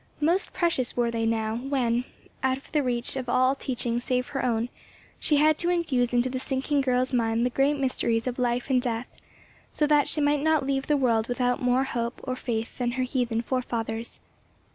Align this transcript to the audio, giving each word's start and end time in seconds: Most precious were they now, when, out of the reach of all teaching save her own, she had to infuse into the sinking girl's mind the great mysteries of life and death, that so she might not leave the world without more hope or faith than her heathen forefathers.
Most 0.19 0.51
precious 0.51 0.97
were 0.97 1.11
they 1.11 1.27
now, 1.27 1.57
when, 1.57 2.05
out 2.41 2.57
of 2.57 2.71
the 2.71 2.81
reach 2.81 3.15
of 3.15 3.29
all 3.29 3.53
teaching 3.53 3.99
save 3.99 4.29
her 4.29 4.43
own, 4.43 4.69
she 5.19 5.35
had 5.37 5.59
to 5.59 5.69
infuse 5.69 6.11
into 6.11 6.27
the 6.27 6.39
sinking 6.39 6.81
girl's 6.81 7.13
mind 7.13 7.45
the 7.45 7.51
great 7.51 7.77
mysteries 7.77 8.25
of 8.25 8.39
life 8.39 8.71
and 8.71 8.81
death, 8.81 9.05
that 9.77 10.07
so 10.07 10.11
she 10.15 10.19
might 10.19 10.41
not 10.41 10.65
leave 10.65 10.87
the 10.87 10.97
world 10.97 11.27
without 11.27 11.61
more 11.61 11.83
hope 11.83 12.19
or 12.23 12.35
faith 12.35 12.79
than 12.79 12.93
her 12.93 13.03
heathen 13.03 13.43
forefathers. 13.43 14.19